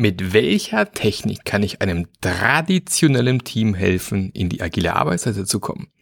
[0.00, 5.92] Mit welcher Technik kann ich einem traditionellen Team helfen, in die agile Arbeitsweise zu kommen?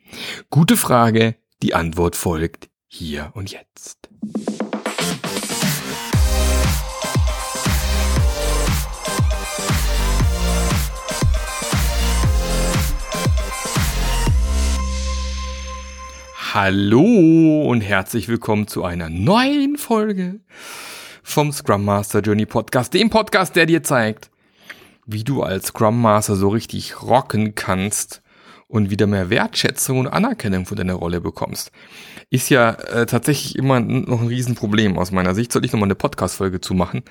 [0.50, 4.08] Gute Frage, die Antwort folgt hier und jetzt.
[16.54, 20.38] Hallo und herzlich willkommen zu einer neuen Folge
[21.22, 24.30] vom Scrum Master Journey Podcast, dem Podcast, der dir zeigt,
[25.06, 28.22] wie du als Scrum Master so richtig rocken kannst
[28.66, 31.72] und wieder mehr Wertschätzung und Anerkennung von deiner Rolle bekommst.
[32.30, 35.52] Ist ja äh, tatsächlich immer noch ein Riesenproblem aus meiner Sicht.
[35.52, 37.02] Sollte ich nochmal eine Podcast-Folge zu machen,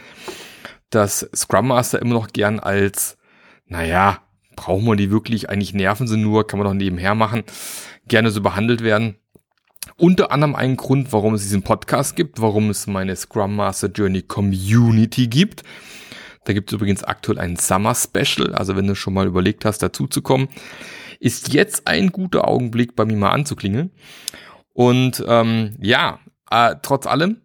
[0.91, 3.17] dass Scrum Master immer noch gern als,
[3.65, 4.19] naja,
[4.55, 7.43] brauchen wir die wirklich, eigentlich nerven sie nur, kann man doch nebenher machen,
[8.07, 9.17] gerne so behandelt werden
[9.97, 14.21] unter anderem ein Grund, warum es diesen Podcast gibt, warum es meine Scrum Master Journey
[14.21, 15.63] Community gibt.
[16.45, 19.79] Da gibt es übrigens aktuell ein Summer Special, also wenn du schon mal überlegt hast,
[19.79, 20.47] dazu zu kommen,
[21.19, 23.91] ist jetzt ein guter Augenblick, bei mir mal anzuklingeln.
[24.73, 26.19] Und ähm, ja,
[26.51, 27.41] äh, trotz allem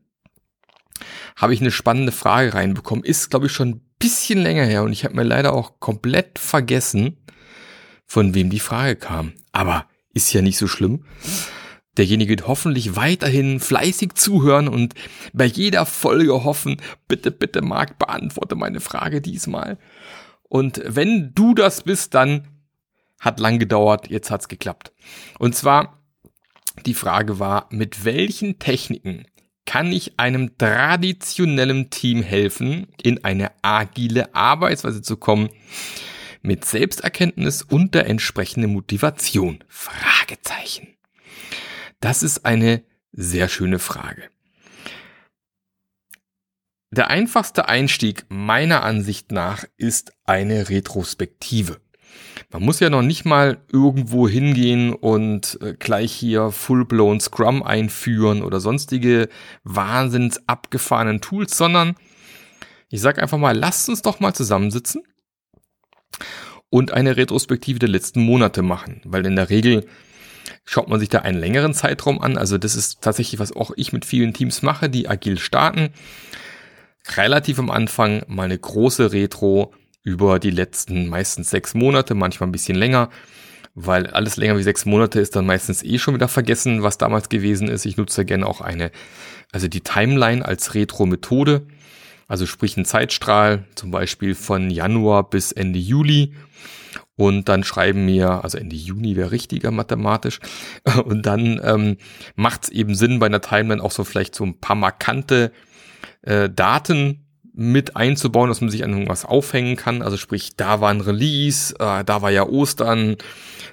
[1.37, 3.03] habe ich eine spannende Frage reinbekommen.
[3.03, 6.39] Ist, glaube ich, schon ein bisschen länger her und ich habe mir leider auch komplett
[6.39, 7.17] vergessen,
[8.05, 9.33] von wem die Frage kam.
[9.53, 11.07] Aber ist ja nicht so schlimm.
[11.99, 14.95] Derjenige wird hoffentlich weiterhin fleißig zuhören und
[15.35, 19.79] bei jeder Folge hoffen, bitte, bitte, Marc, beantworte meine Frage diesmal.
[20.45, 22.49] Und wenn du das bist, dann
[23.21, 24.93] hat lang gedauert, jetzt hat's geklappt.
[25.39, 26.03] Und zwar,
[26.87, 29.27] die Frage war, mit welchen Techniken
[29.67, 35.51] kann ich einem traditionellen Team helfen, in eine agile Arbeitsweise zu kommen,
[36.43, 39.63] mit Selbsterkenntnis und der entsprechenden Motivation?
[39.69, 40.92] Fragezeichen.
[42.03, 44.25] Das ist eine sehr schöne Frage.
[46.91, 51.81] Der einfachste Einstieg meiner Ansicht nach ist eine Retrospektive.
[52.51, 58.43] Man muss ja noch nicht mal irgendwo hingehen und äh, gleich hier full-blown Scrum einführen
[58.43, 59.29] oder sonstige
[59.63, 61.95] wahnsinns abgefahrenen Tools, sondern
[62.89, 65.05] ich sage einfach mal, lasst uns doch mal zusammensitzen
[66.69, 69.87] und eine Retrospektive der letzten Monate machen, weil in der Regel
[70.65, 73.93] Schaut man sich da einen längeren Zeitraum an, also das ist tatsächlich, was auch ich
[73.93, 75.91] mit vielen Teams mache, die agil starten,
[77.17, 79.75] relativ am Anfang mal eine große Retro
[80.05, 83.11] über die letzten meistens sechs Monate, manchmal ein bisschen länger,
[83.75, 87.29] weil alles länger wie sechs Monate ist dann meistens eh schon wieder vergessen, was damals
[87.29, 87.87] gewesen ist.
[87.87, 88.91] Ich nutze gerne auch eine,
[89.51, 91.67] also die Timeline als Retro-Methode,
[92.33, 96.33] also sprich ein Zeitstrahl, zum Beispiel von Januar bis Ende Juli.
[97.15, 100.41] Und dann schreiben mir, also Ende Juni wäre richtiger mathematisch,
[101.05, 101.99] und dann ähm,
[102.35, 105.53] macht es eben Sinn, bei einer Timeline auch so vielleicht so ein paar markante
[106.23, 110.01] äh, Daten mit einzubauen, dass man sich an irgendwas aufhängen kann.
[110.01, 113.17] Also sprich, da war ein Release, äh, da war ja Ostern,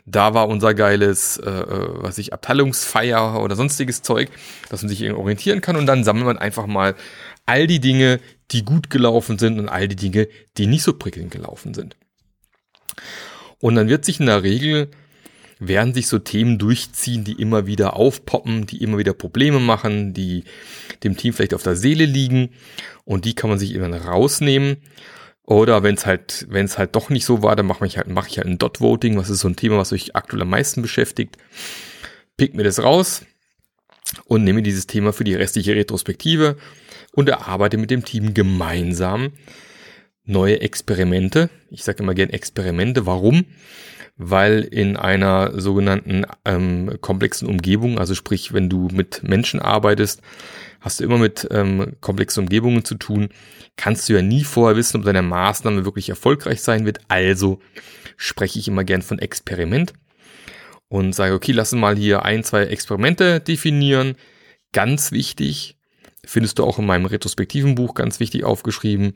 [0.06, 4.30] da war unser geiles, äh, äh was ich, Abteilungsfeier oder sonstiges Zeug,
[4.70, 5.78] dass man sich irgendwie orientieren kann.
[5.78, 6.96] Und dann sammelt man einfach mal
[7.50, 8.20] all die Dinge,
[8.52, 10.28] die gut gelaufen sind und all die Dinge,
[10.58, 11.98] die nicht so prickelnd gelaufen sind.
[13.60, 14.90] Und dann wird sich in der Regel,
[15.60, 20.44] werden sich so Themen durchziehen, die immer wieder aufpoppen, die immer wieder Probleme machen, die
[21.04, 22.52] dem Team vielleicht auf der Seele liegen
[23.04, 24.78] und die kann man sich immer rausnehmen.
[25.44, 28.08] Oder wenn es halt, wenn es halt doch nicht so war, dann mache ich halt,
[28.08, 30.50] mache ich halt ein Dot Voting, was ist so ein Thema, was euch aktuell am
[30.52, 31.38] meisten beschäftigt.
[32.38, 33.26] Pick mir das raus
[34.26, 36.56] und nehme dieses Thema für die restliche Retrospektive
[37.20, 39.34] und erarbeite mit dem Team gemeinsam
[40.24, 41.50] neue Experimente.
[41.70, 43.06] Ich sage immer gern Experimente.
[43.06, 43.44] Warum?
[44.16, 50.22] Weil in einer sogenannten ähm, komplexen Umgebung, also sprich, wenn du mit Menschen arbeitest,
[50.80, 53.28] hast du immer mit ähm, komplexen Umgebungen zu tun,
[53.76, 57.02] kannst du ja nie vorher wissen, ob deine Maßnahme wirklich erfolgreich sein wird.
[57.10, 57.60] Also
[58.16, 59.92] spreche ich immer gern von Experiment
[60.88, 64.16] und sage, okay, lass uns mal hier ein, zwei Experimente definieren.
[64.72, 65.79] Ganz wichtig,
[66.26, 69.14] findest du auch in meinem retrospektiven Buch ganz wichtig aufgeschrieben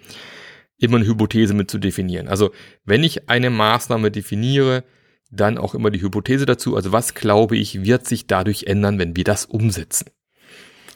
[0.83, 2.27] immer eine Hypothese mit zu definieren.
[2.27, 2.51] Also
[2.83, 4.83] wenn ich eine Maßnahme definiere,
[5.31, 6.75] dann auch immer die Hypothese dazu.
[6.75, 10.07] Also was glaube ich, wird sich dadurch ändern, wenn wir das umsetzen.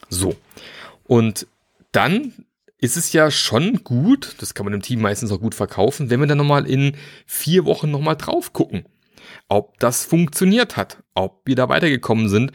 [0.08, 0.36] So.
[1.04, 1.46] Und
[1.92, 2.32] dann
[2.76, 6.20] ist es ja schon gut, das kann man im Team meistens auch gut verkaufen, wenn
[6.20, 6.96] wir dann nochmal in
[7.26, 8.84] vier Wochen nochmal drauf gucken,
[9.48, 12.52] ob das funktioniert hat, ob wir da weitergekommen sind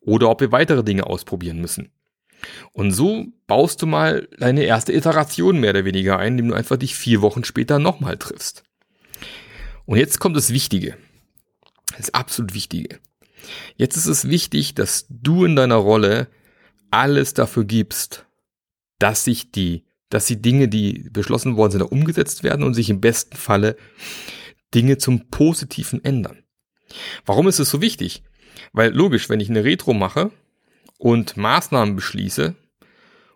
[0.00, 1.92] oder ob wir weitere Dinge ausprobieren müssen.
[2.72, 6.76] Und so baust du mal deine erste Iteration mehr oder weniger ein, indem du einfach
[6.76, 8.64] dich vier Wochen später nochmal triffst.
[9.86, 10.96] Und jetzt kommt das Wichtige.
[11.96, 13.00] Das absolut Wichtige.
[13.76, 16.28] Jetzt ist es wichtig, dass du in deiner Rolle
[16.90, 18.26] alles dafür gibst,
[18.98, 22.90] dass sich die dass die Dinge, die beschlossen worden sind, auch umgesetzt werden und sich
[22.90, 23.76] im besten Falle
[24.74, 26.42] Dinge zum Positiven ändern.
[27.24, 28.24] Warum ist es so wichtig?
[28.72, 30.32] Weil logisch, wenn ich eine Retro mache
[31.00, 32.54] und Maßnahmen beschließe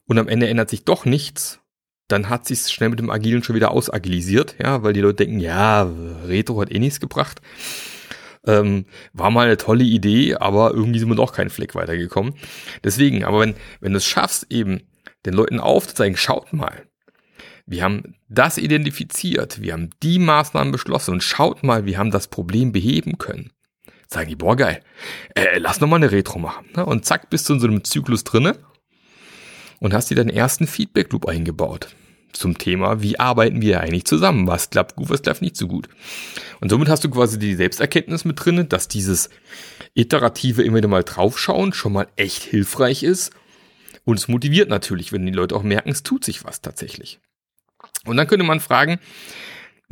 [0.06, 1.61] und am Ende ändert sich doch nichts,
[2.08, 5.40] dann hat sich schnell mit dem Agilen schon wieder ausagilisiert, ja, weil die Leute denken,
[5.40, 5.90] ja,
[6.26, 7.40] Retro hat eh nichts gebracht.
[8.46, 8.84] Ähm,
[9.14, 12.34] war mal eine tolle Idee, aber irgendwie sind wir doch keinen Fleck weitergekommen.
[12.84, 14.82] Deswegen, aber wenn, wenn du es schaffst, eben
[15.25, 16.82] den Leuten aufzuzeigen, schaut mal,
[17.64, 22.28] wir haben das identifiziert, wir haben die Maßnahmen beschlossen und schaut mal, wir haben das
[22.28, 23.54] Problem beheben können.
[24.14, 24.81] Sagen die, boah, geil,
[25.34, 26.66] äh, lass noch mal eine Retro machen.
[26.76, 26.87] Ne?
[26.87, 28.56] Und zack, bist du in so einem Zyklus drinne
[29.81, 31.88] und hast dir deinen ersten Feedback Loop eingebaut
[32.32, 34.46] zum Thema, wie arbeiten wir eigentlich zusammen?
[34.46, 35.88] Was klappt gut, was klappt nicht so gut?
[36.61, 39.31] Und somit hast du quasi die Selbsterkenntnis mit drinne, dass dieses
[39.94, 43.32] iterative immer wieder mal draufschauen schon mal echt hilfreich ist.
[44.05, 47.19] Und es motiviert natürlich, wenn die Leute auch merken, es tut sich was tatsächlich.
[48.05, 49.00] Und dann könnte man fragen,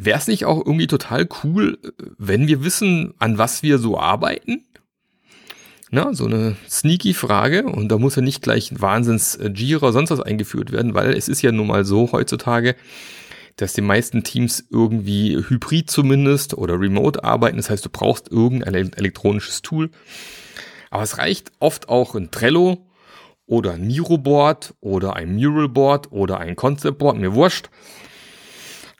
[0.05, 1.79] wäre es nicht auch irgendwie total cool,
[2.19, 4.65] wenn wir wissen, an was wir so arbeiten?
[5.91, 9.93] Na, so eine sneaky Frage und da muss ja nicht gleich ein Wahnsinns äh, Jira
[9.93, 12.77] sonst was eingeführt werden, weil es ist ja nun mal so heutzutage,
[13.57, 17.59] dass die meisten Teams irgendwie hybrid zumindest oder remote arbeiten.
[17.59, 19.91] Das heißt, du brauchst irgendein elektronisches Tool.
[20.91, 22.87] Aber es reicht oft auch ein Trello
[23.45, 27.69] oder ein Miro-Board oder ein Mural-Board oder ein Concept-Board, mir wurscht.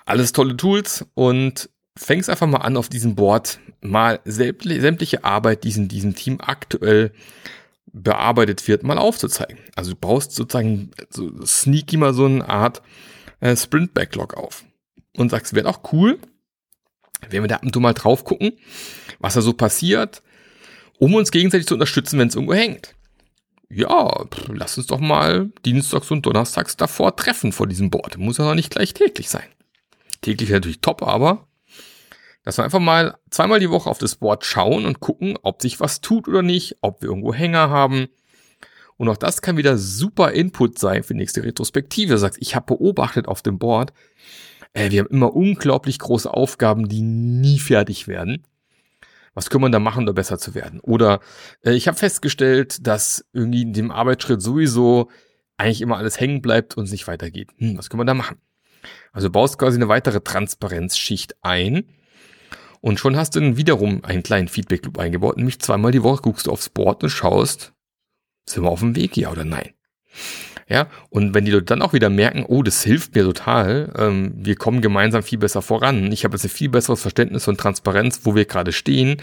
[0.05, 5.73] Alles tolle Tools und fängst einfach mal an, auf diesem Board mal sämtliche Arbeit, die
[5.73, 7.13] in diesem Team aktuell
[7.93, 9.59] bearbeitet wird, mal aufzuzeigen.
[9.75, 12.83] Also du baust sozusagen so sneaky mal so eine Art
[13.41, 14.65] äh, Sprint-Backlog auf
[15.17, 16.19] und sagst, wäre auch cool,
[17.29, 18.53] wenn wir da ab und zu mal drauf gucken,
[19.19, 20.23] was da so passiert,
[20.99, 22.95] um uns gegenseitig zu unterstützen, wenn es irgendwo hängt.
[23.69, 28.19] Ja, lass uns doch mal dienstags und donnerstags davor treffen vor diesem Board.
[28.19, 29.49] Muss ja noch nicht gleich täglich sein.
[30.23, 31.47] Täglich natürlich top, aber
[32.45, 35.79] dass wir einfach mal zweimal die Woche auf das Board schauen und gucken, ob sich
[35.79, 38.09] was tut oder nicht, ob wir irgendwo Hänger haben.
[38.97, 42.19] Und auch das kann wieder super Input sein für die nächste Retrospektive.
[42.19, 43.93] Sagst, ich habe beobachtet auf dem Board,
[44.75, 48.45] äh, wir haben immer unglaublich große Aufgaben, die nie fertig werden.
[49.35, 50.81] Was können wir da machen, um besser zu werden?
[50.81, 51.21] Oder
[51.65, 55.11] äh, ich habe festgestellt, dass irgendwie in dem Arbeitsschritt sowieso
[55.57, 57.51] eigentlich immer alles hängen bleibt und es nicht weitergeht.
[57.57, 58.39] Hm, was können wir da machen?
[59.13, 61.85] Also du baust quasi eine weitere Transparenzschicht ein
[62.81, 66.23] und schon hast du dann wiederum einen kleinen Feedback Loop eingebaut, nämlich zweimal die Woche
[66.23, 67.73] guckst du aufs Board und schaust,
[68.49, 69.71] sind wir auf dem Weg, ja oder nein?
[70.69, 74.33] Ja, und wenn die Leute dann auch wieder merken, oh, das hilft mir total, ähm,
[74.37, 78.21] wir kommen gemeinsam viel besser voran, ich habe jetzt ein viel besseres Verständnis und Transparenz,
[78.25, 79.19] wo wir gerade stehen,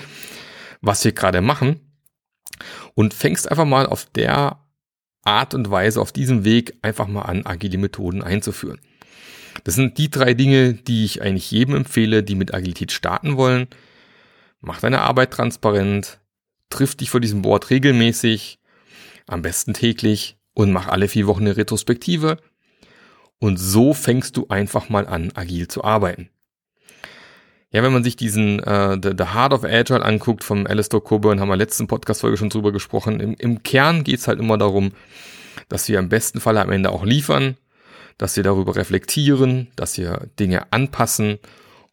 [0.82, 1.80] was wir gerade machen,
[2.94, 4.60] und fängst einfach mal auf der
[5.24, 8.80] Art und Weise, auf diesem Weg einfach mal an, agile Methoden einzuführen.
[9.64, 13.68] Das sind die drei Dinge, die ich eigentlich jedem empfehle, die mit Agilität starten wollen.
[14.62, 16.20] Mach deine Arbeit transparent,
[16.70, 18.60] triff dich vor diesem Board regelmäßig,
[19.28, 22.38] am besten täglich und mach alle vier Wochen eine Retrospektive.
[23.40, 26.30] Und so fängst du einfach mal an, agil zu arbeiten.
[27.72, 31.50] Ja, wenn man sich diesen äh, the, Heart of Agile anguckt vom Alistair Coburn, haben
[31.50, 33.20] wir letzten Podcast-Folge schon drüber gesprochen.
[33.20, 34.92] Im, im Kern geht's halt immer darum,
[35.70, 37.56] dass wir im besten Fall am Ende auch liefern
[38.20, 41.40] dass wir darüber reflektieren, dass wir Dinge anpassen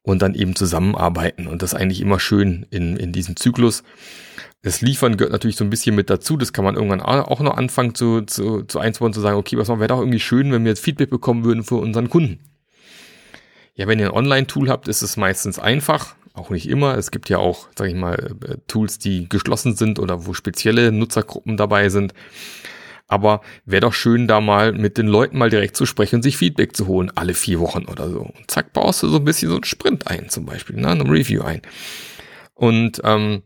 [0.03, 1.47] und dann eben zusammenarbeiten.
[1.47, 3.85] Und das ist eigentlich immer schön in, in diesem Zyklus.
[4.63, 6.37] Das Liefern gehört natürlich so ein bisschen mit dazu.
[6.37, 9.69] Das kann man irgendwann auch noch anfangen zu, zu, zu einzubauen, zu sagen, okay, was
[9.69, 12.41] wäre doch irgendwie schön, wenn wir jetzt Feedback bekommen würden für unseren Kunden.
[13.75, 16.17] Ja, wenn ihr ein Online-Tool habt, ist es meistens einfach.
[16.35, 16.99] Auch nicht immer.
[16.99, 20.91] Es gibt ja auch, sage ich mal, äh, Tools, die geschlossen sind oder wo spezielle
[20.91, 22.15] Nutzergruppen dabei sind.
[23.09, 26.37] Aber wäre doch schön, da mal mit den Leuten mal direkt zu sprechen und sich
[26.37, 28.21] Feedback zu holen, alle vier Wochen oder so.
[28.21, 31.05] Und zack, baust du so ein bisschen so einen Sprint ein, zum Beispiel, ne, eine
[31.05, 31.63] Review ein.
[32.55, 33.43] Und ähm,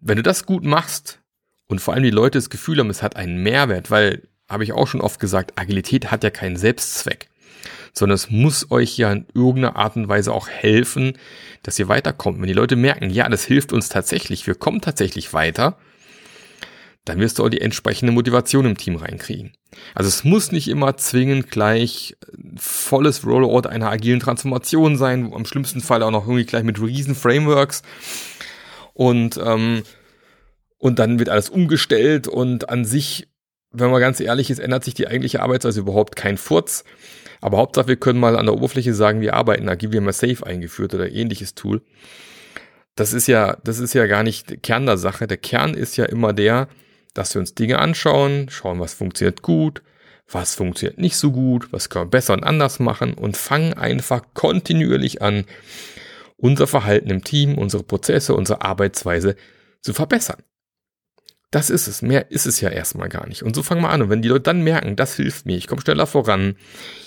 [0.00, 1.20] wenn du das gut machst
[1.66, 4.72] und vor allem die Leute das Gefühl haben, es hat einen Mehrwert, weil, habe ich
[4.72, 7.28] auch schon oft gesagt, Agilität hat ja keinen Selbstzweck,
[7.92, 11.14] sondern es muss euch ja in irgendeiner Art und Weise auch helfen,
[11.64, 12.40] dass ihr weiterkommt.
[12.40, 15.76] Wenn die Leute merken, ja, das hilft uns tatsächlich, wir kommen tatsächlich weiter,
[17.08, 19.52] dann wirst du auch die entsprechende Motivation im Team reinkriegen.
[19.94, 22.16] Also es muss nicht immer zwingend gleich
[22.56, 27.14] volles Rollout einer agilen Transformation sein, am schlimmsten Fall auch noch irgendwie gleich mit riesen
[27.14, 27.82] Frameworks
[28.94, 29.82] und ähm,
[30.78, 33.28] und dann wird alles umgestellt und an sich,
[33.72, 36.84] wenn man ganz ehrlich ist, ändert sich die eigentliche Arbeitsweise überhaupt kein Furz.
[37.40, 40.12] Aber Hauptsache, wir können mal an der Oberfläche sagen, wir arbeiten agil, wir haben mal
[40.12, 41.82] Safe eingeführt oder ähnliches Tool.
[42.94, 45.26] Das ist ja, das ist ja gar nicht Kern der Sache.
[45.26, 46.68] Der Kern ist ja immer der,
[47.14, 49.82] dass wir uns Dinge anschauen, schauen, was funktioniert gut,
[50.30, 54.22] was funktioniert nicht so gut, was können wir besser und anders machen und fangen einfach
[54.34, 55.44] kontinuierlich an,
[56.36, 59.36] unser Verhalten im Team, unsere Prozesse, unsere Arbeitsweise
[59.82, 60.42] zu verbessern.
[61.50, 62.02] Das ist es.
[62.02, 63.42] Mehr ist es ja erstmal gar nicht.
[63.42, 64.02] Und so fangen wir an.
[64.02, 66.56] Und wenn die Leute dann merken, das hilft mir, ich komme schneller voran,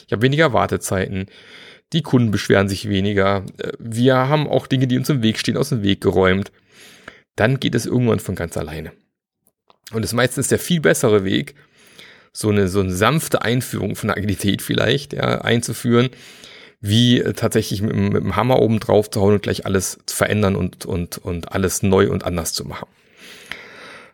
[0.08, 1.28] ich habe weniger Wartezeiten,
[1.94, 5.58] die Kunden beschweren sich weniger, äh, wir haben auch Dinge, die uns im Weg stehen,
[5.58, 6.52] aus dem Weg geräumt,
[7.36, 8.92] dann geht es irgendwann von ganz alleine.
[9.92, 11.56] Und ist meistens der viel bessere Weg,
[12.34, 16.10] so eine, so eine sanfte Einführung von Agilität vielleicht, ja, einzuführen,
[16.80, 20.16] wie äh, tatsächlich mit, mit dem Hammer oben drauf zu hauen und gleich alles zu
[20.16, 22.88] verändern und, und, und alles neu und anders zu machen.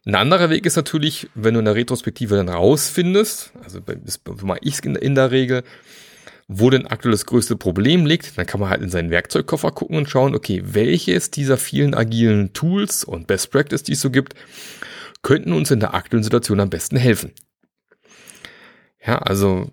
[0.06, 4.60] Ein anderer Weg ist natürlich, wenn du in der Retrospektive dann rausfindest, also das mache
[4.62, 5.64] ich in der Regel,
[6.48, 9.98] wo denn aktuell das größte Problem liegt, dann kann man halt in seinen Werkzeugkoffer gucken
[9.98, 14.34] und schauen, okay, welches dieser vielen agilen Tools und Best Practice, die es so gibt,
[15.28, 17.34] könnten uns in der aktuellen Situation am besten helfen.
[19.06, 19.70] Ja, also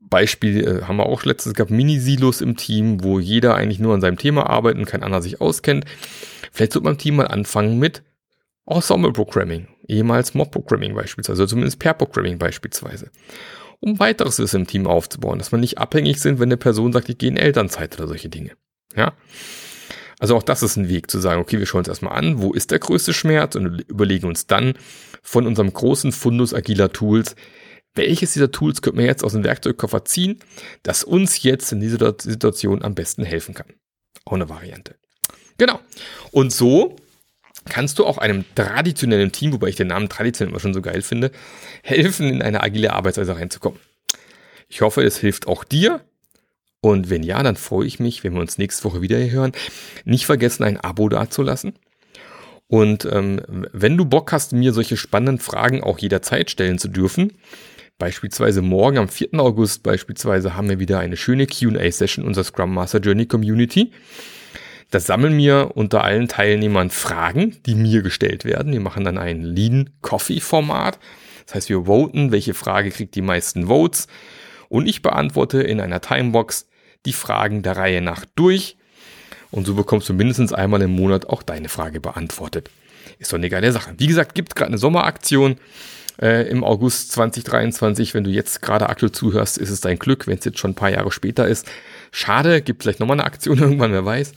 [0.00, 4.00] Beispiel äh, haben wir auch letztens gehabt, Mini-Silos im Team, wo jeder eigentlich nur an
[4.00, 5.84] seinem Thema arbeitet und kein anderer sich auskennt.
[6.52, 8.04] Vielleicht sollte man im Team mal anfangen mit
[8.66, 13.10] Ensemble Programming, ehemals Mob Programming beispielsweise, oder zumindest Pair Programming beispielsweise,
[13.80, 17.08] um weiteres Wissen im Team aufzubauen, dass man nicht abhängig sind, wenn eine Person sagt,
[17.08, 18.52] ich gehe in Elternzeit oder solche Dinge.
[18.94, 19.12] Ja.
[20.18, 22.52] Also auch das ist ein Weg zu sagen, okay, wir schauen uns erstmal an, wo
[22.52, 24.74] ist der größte Schmerz und überlegen uns dann
[25.22, 27.34] von unserem großen Fundus agiler Tools,
[27.94, 30.40] welches dieser Tools könnten wir jetzt aus dem Werkzeugkoffer ziehen,
[30.82, 33.66] das uns jetzt in dieser Situation am besten helfen kann.
[34.24, 34.96] Auch eine Variante.
[35.58, 35.80] Genau.
[36.30, 36.96] Und so
[37.66, 41.02] kannst du auch einem traditionellen Team, wobei ich den Namen traditionell immer schon so geil
[41.02, 41.30] finde,
[41.82, 43.80] helfen, in eine agile Arbeitsweise reinzukommen.
[44.68, 46.00] Ich hoffe, es hilft auch dir.
[46.84, 49.52] Und wenn ja, dann freue ich mich, wenn wir uns nächste Woche wieder hören.
[50.04, 51.72] Nicht vergessen, ein Abo dazulassen.
[52.66, 53.40] Und ähm,
[53.72, 57.32] wenn du Bock hast, mir solche spannenden Fragen auch jederzeit stellen zu dürfen,
[57.96, 59.32] beispielsweise morgen am 4.
[59.40, 63.90] August beispielsweise haben wir wieder eine schöne Q&A-Session unserer Scrum Master Journey Community.
[64.90, 68.74] Da sammeln wir unter allen Teilnehmern Fragen, die mir gestellt werden.
[68.74, 70.98] Wir machen dann ein Lean Coffee Format.
[71.46, 74.06] Das heißt, wir voten, welche Frage kriegt die meisten Votes.
[74.68, 76.66] Und ich beantworte in einer Timebox
[77.06, 78.76] die Fragen der Reihe nach durch.
[79.50, 82.70] Und so bekommst du mindestens einmal im Monat auch deine Frage beantwortet.
[83.18, 83.94] Ist doch eine geile Sache.
[83.98, 85.56] Wie gesagt, gibt gerade eine Sommeraktion
[86.20, 88.14] äh, im August 2023.
[88.14, 90.26] Wenn du jetzt gerade aktuell zuhörst, ist es dein Glück.
[90.26, 91.70] Wenn es jetzt schon ein paar Jahre später ist,
[92.10, 92.62] schade.
[92.62, 94.32] Gibt vielleicht nochmal eine Aktion irgendwann, wer weiß.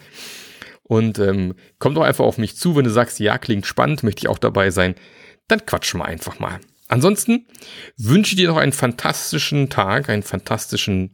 [0.83, 4.19] Und ähm, komm doch einfach auf mich zu, wenn du sagst, ja, klingt spannend, möchte
[4.19, 4.95] ich auch dabei sein.
[5.47, 6.59] Dann quatschen wir einfach mal.
[6.87, 7.45] Ansonsten
[7.97, 11.11] wünsche ich dir noch einen fantastischen Tag, einen fantastischen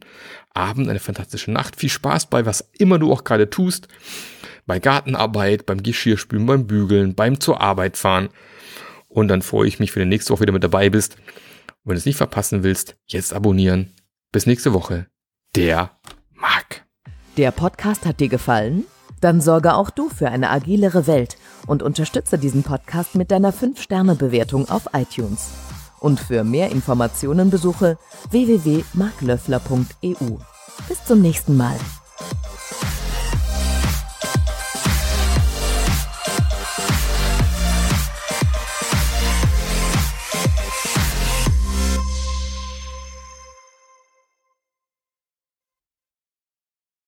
[0.50, 1.76] Abend, eine fantastische Nacht.
[1.76, 3.88] Viel Spaß bei was immer du auch gerade tust.
[4.66, 8.28] Bei Gartenarbeit, beim Geschirrspülen, beim Bügeln, beim zur Arbeit fahren.
[9.08, 11.16] Und dann freue ich mich, wenn du nächste Woche wieder mit dabei bist.
[11.16, 13.92] Und wenn du es nicht verpassen willst, jetzt abonnieren.
[14.32, 15.06] Bis nächste Woche.
[15.54, 15.90] Der
[16.34, 16.84] Marc.
[17.36, 18.84] Der Podcast hat dir gefallen?
[19.20, 24.68] Dann sorge auch du für eine agilere Welt und unterstütze diesen Podcast mit deiner 5-Sterne-Bewertung
[24.68, 25.50] auf iTunes.
[26.00, 27.96] Und für mehr Informationen besuche
[28.30, 30.38] www.marklöffler.eu.
[30.88, 31.76] Bis zum nächsten Mal.